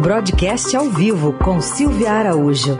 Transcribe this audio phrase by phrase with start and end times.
[0.00, 2.76] Broadcast ao vivo com Silvia Araújo.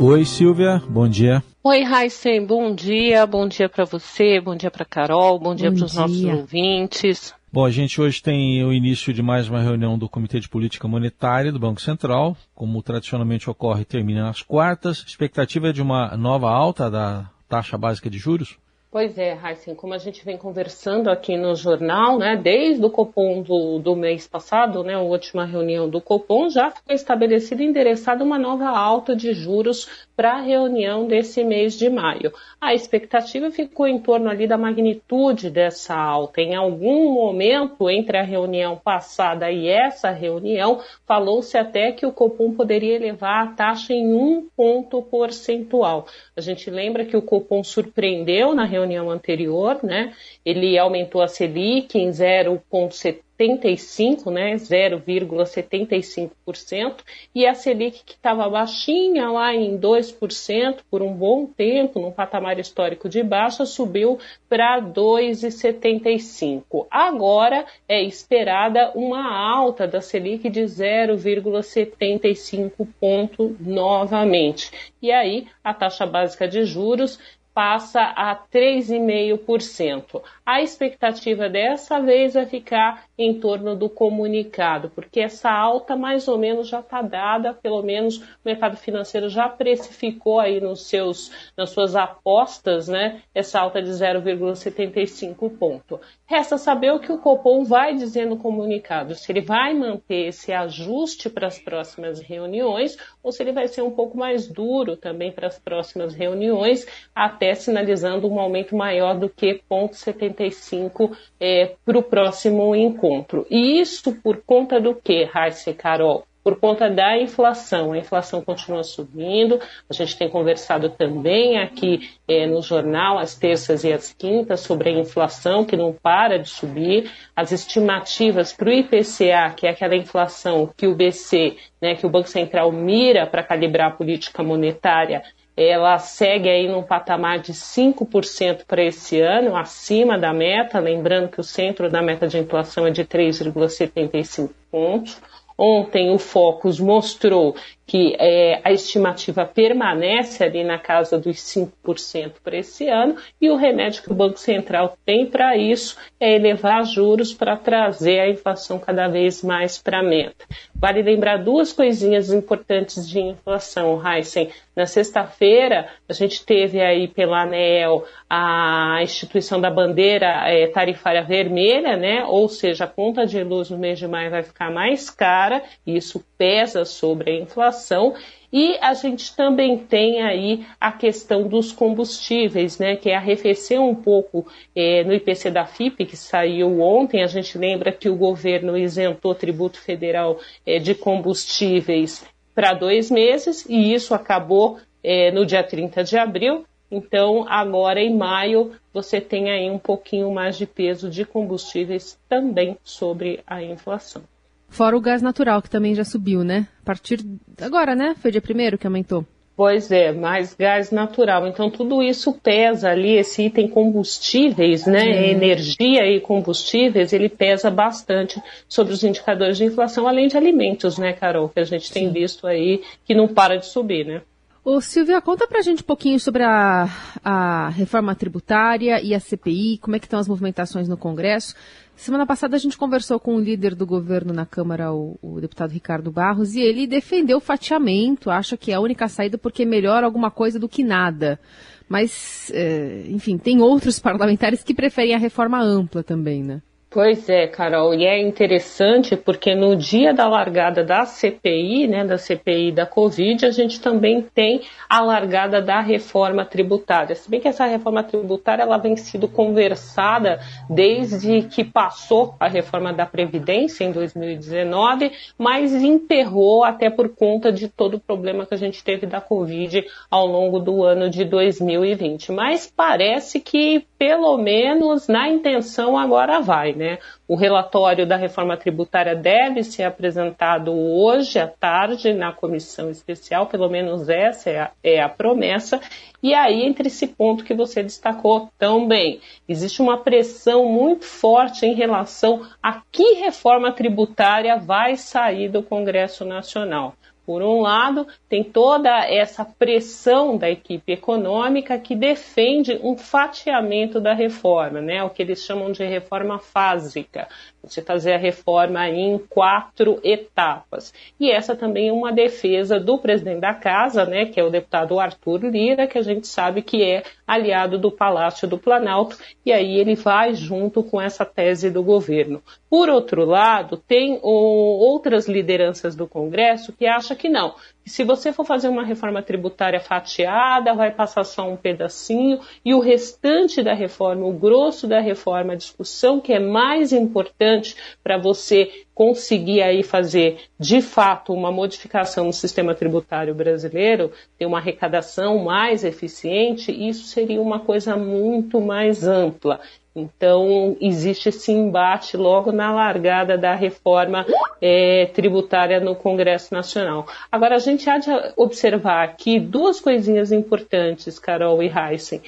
[0.00, 1.42] Oi, Silvia, bom dia.
[1.64, 3.26] Oi, Heisen, bom dia.
[3.26, 7.34] Bom dia para você, bom dia para Carol, bom dia para os nossos ouvintes.
[7.52, 10.86] Bom, a gente hoje tem o início de mais uma reunião do Comitê de Política
[10.86, 15.02] Monetária do Banco Central, como tradicionalmente ocorre, termina nas quartas.
[15.04, 18.56] A expectativa é de uma nova alta da taxa básica de juros?
[18.92, 23.40] Pois é, Heisen, como a gente vem conversando aqui no jornal, né, desde o Copom
[23.40, 28.22] do, do mês passado, né, a última reunião do Copom, já ficou estabelecida e endereçada
[28.22, 32.34] uma nova alta de juros para a reunião desse mês de maio.
[32.60, 36.42] A expectativa ficou em torno ali da magnitude dessa alta.
[36.42, 42.52] Em algum momento entre a reunião passada e essa reunião, falou-se até que o Copom
[42.52, 46.06] poderia elevar a taxa em um ponto percentual.
[46.36, 50.12] A gente lembra que o Copom surpreendeu na reunião reunião anterior, né?
[50.44, 54.54] Ele aumentou a Selic em 0,75, né?
[54.54, 56.96] 0,75%,
[57.34, 62.58] e a Selic que estava baixinha lá em 2% por um bom tempo, num patamar
[62.58, 66.88] histórico de baixa, subiu para 2,75.
[66.90, 74.72] Agora é esperada uma alta da Selic de 0,75 ponto novamente.
[75.00, 77.18] E aí a taxa básica de juros
[77.54, 80.22] passa a 3,5%.
[80.44, 86.38] A expectativa dessa vez é ficar em torno do comunicado, porque essa alta mais ou
[86.38, 91.70] menos já está dada, pelo menos o mercado financeiro já precificou aí nos seus, nas
[91.70, 96.00] suas apostas, né, essa alta de 0,75 ponto.
[96.26, 100.52] Resta saber o que o Copom vai dizer no comunicado, se ele vai manter esse
[100.52, 105.30] ajuste para as próximas reuniões ou se ele vai ser um pouco mais duro também
[105.30, 112.02] para as próximas reuniões, até sinalizando um aumento maior do que 0,75 é, para o
[112.02, 113.46] próximo encontro.
[113.50, 116.24] E isso por conta do que, Raíssa e Carol?
[116.42, 117.92] por conta da inflação.
[117.92, 119.60] A inflação continua subindo.
[119.88, 124.90] A gente tem conversado também aqui é, no jornal, às terças e às quintas, sobre
[124.90, 127.10] a inflação que não para de subir.
[127.34, 132.10] As estimativas para o IPCA, que é aquela inflação que o BC, né, que o
[132.10, 135.22] Banco Central mira para calibrar a política monetária,
[135.62, 141.40] ela segue aí num patamar de 5% para esse ano, acima da meta, lembrando que
[141.40, 145.20] o centro da meta de inflação é de 3,75 pontos.
[145.56, 147.54] Ontem o Focus mostrou
[147.86, 153.56] que é, a estimativa permanece ali na casa dos 5% para esse ano, e o
[153.56, 158.78] remédio que o Banco Central tem para isso é elevar juros para trazer a inflação
[158.78, 160.46] cada vez mais para a meta.
[160.82, 164.50] Vale lembrar duas coisinhas importantes de inflação, Heisen.
[164.74, 171.96] Na sexta-feira, a gente teve aí pela ANEL a instituição da bandeira é, tarifária vermelha,
[171.96, 172.24] né?
[172.24, 175.96] Ou seja, a conta de luz no mês de maio vai ficar mais cara, e
[175.96, 178.16] isso pesa sobre a inflação.
[178.52, 183.94] E a gente também tem aí a questão dos combustíveis, né, que é arrefecer um
[183.94, 184.46] pouco
[184.76, 187.22] é, no IPC da FIP, que saiu ontem.
[187.22, 192.24] A gente lembra que o governo isentou tributo federal é, de combustíveis
[192.54, 196.66] para dois meses, e isso acabou é, no dia 30 de abril.
[196.90, 202.76] Então, agora em maio, você tem aí um pouquinho mais de peso de combustíveis também
[202.84, 204.22] sobre a inflação.
[204.72, 206.66] Fora o gás natural, que também já subiu, né?
[206.80, 207.20] A partir
[207.60, 208.16] agora, né?
[208.18, 209.26] Foi dia primeiro que aumentou.
[209.54, 211.46] Pois é, mais gás natural.
[211.46, 215.30] Então tudo isso pesa ali, esse item combustíveis, né?
[215.30, 221.12] Energia e combustíveis, ele pesa bastante sobre os indicadores de inflação, além de alimentos, né,
[221.12, 221.50] Carol?
[221.50, 221.92] Que a gente Sim.
[221.92, 224.22] tem visto aí que não para de subir, né?
[224.64, 226.88] Ô Silvia, conta pra gente um pouquinho sobre a,
[227.24, 231.56] a reforma tributária e a CPI, como é que estão as movimentações no Congresso.
[231.96, 235.72] Semana passada a gente conversou com o líder do governo na Câmara, o, o, deputado
[235.72, 240.06] Ricardo Barros, e ele defendeu o fatiamento, acha que é a única saída porque melhora
[240.06, 241.40] alguma coisa do que nada.
[241.88, 246.62] Mas, é, enfim, tem outros parlamentares que preferem a reforma ampla também, né?
[246.92, 252.18] Pois é, Carol, e é interessante porque no dia da largada da CPI, né, da
[252.18, 257.16] CPI da Covid, a gente também tem a largada da reforma tributária.
[257.16, 260.38] Se bem que essa reforma tributária ela vem sido conversada
[260.68, 267.68] desde que passou a reforma da Previdência em 2019, mas emperrou até por conta de
[267.68, 272.32] todo o problema que a gente teve da Covid ao longo do ano de 2020.
[272.32, 276.98] Mas parece que pelo menos na intenção agora vai, né?
[277.28, 283.68] O relatório da reforma tributária deve ser apresentado hoje à tarde na comissão especial, pelo
[283.68, 285.80] menos essa é a, é a promessa.
[286.20, 291.64] E aí, entre esse ponto que você destacou tão bem, existe uma pressão muito forte
[291.64, 296.94] em relação a que reforma tributária vai sair do Congresso Nacional.
[297.24, 304.12] Por um lado, tem toda essa pressão da equipe econômica que defende um fatiamento da
[304.12, 307.28] reforma, né, o que eles chamam de reforma fásica,
[307.62, 310.92] você fazer a reforma em quatro etapas.
[311.18, 314.98] E essa também é uma defesa do presidente da casa, né, que é o deputado
[314.98, 319.16] Arthur Lira, que a gente sabe que é aliado do Palácio do Planalto,
[319.46, 322.42] e aí ele vai junto com essa tese do governo.
[322.68, 328.32] Por outro lado, tem o, outras lideranças do Congresso que acham que não, se você
[328.32, 333.74] for fazer uma reforma tributária fatiada, vai passar só um pedacinho e o restante da
[333.74, 339.82] reforma, o grosso da reforma, a discussão que é mais importante para você conseguir aí
[339.82, 347.06] fazer de fato uma modificação no sistema tributário brasileiro, ter uma arrecadação mais eficiente, isso
[347.06, 349.60] seria uma coisa muito mais ampla.
[349.94, 354.24] Então, existe esse embate logo na largada da reforma
[354.60, 357.06] é, tributária no Congresso Nacional.
[357.30, 362.22] Agora, a gente há de observar aqui duas coisinhas importantes, Carol e Heisen.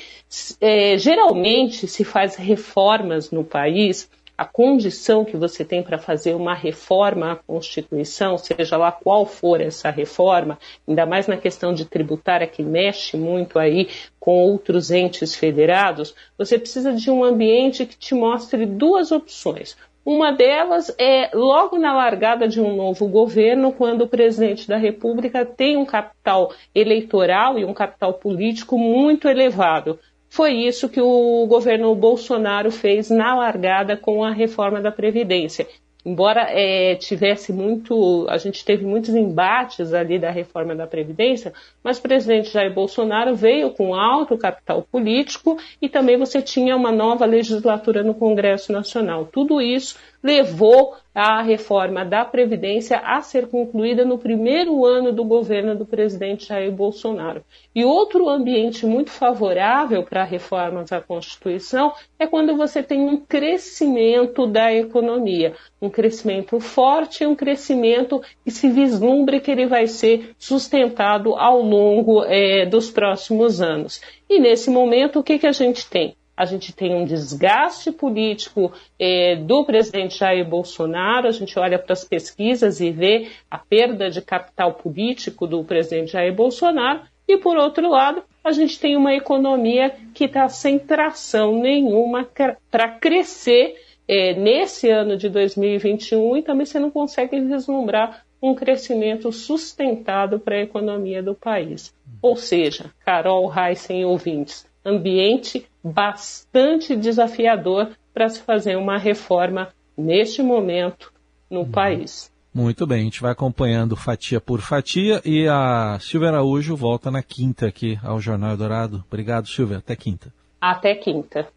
[0.61, 6.55] É, geralmente, se faz reformas no país a condição que você tem para fazer uma
[6.55, 12.47] reforma à Constituição, seja lá qual for essa reforma, ainda mais na questão de tributária
[12.47, 13.89] que mexe muito aí
[14.19, 19.77] com outros entes federados, você precisa de um ambiente que te mostre duas opções.
[20.05, 25.47] Uma delas é logo na largada de um novo governo, quando o presidente da República
[25.47, 29.99] tem um capital eleitoral e um capital político muito elevado.
[30.35, 35.65] Foi isso que o governo Bolsonaro fez na largada com a reforma da Previdência.
[36.05, 41.53] Embora é, tivesse muito, a gente teve muitos embates ali da reforma da Previdência,
[41.85, 46.91] mas o presidente Jair Bolsonaro veio com alto capital político e também você tinha uma
[46.91, 49.29] nova legislatura no Congresso Nacional.
[49.33, 55.76] Tudo isso levou a reforma da Previdência a ser concluída no primeiro ano do governo
[55.76, 57.44] do presidente Jair Bolsonaro.
[57.75, 64.47] E outro ambiente muito favorável para reformas à Constituição é quando você tem um crescimento
[64.47, 71.37] da economia, um crescimento forte, um crescimento que se vislumbre que ele vai ser sustentado
[71.37, 74.00] ao longo é, dos próximos anos.
[74.29, 76.17] E nesse momento, o que, que a gente tem?
[76.37, 81.93] A gente tem um desgaste político eh, do presidente Jair Bolsonaro, a gente olha para
[81.93, 87.57] as pesquisas e vê a perda de capital político do presidente Jair Bolsonaro, e por
[87.57, 92.29] outro lado, a gente tem uma economia que está sem tração nenhuma
[92.71, 93.77] para crescer
[94.07, 100.57] eh, nesse ano de 2021 e também você não consegue vislumbrar um crescimento sustentado para
[100.57, 101.95] a economia do país.
[102.21, 110.43] Ou seja, Carol, Heisen e ouvintes, ambiente bastante desafiador para se fazer uma reforma neste
[110.43, 111.13] momento
[111.51, 111.71] no uhum.
[111.71, 112.33] país.
[112.55, 117.21] Muito bem, a gente vai acompanhando fatia por fatia e a Silvia Araújo volta na
[117.21, 119.05] quinta aqui ao Jornal Dourado.
[119.09, 119.79] Obrigado, Silvia.
[119.79, 120.33] Até quinta.
[120.61, 121.49] Até quinta.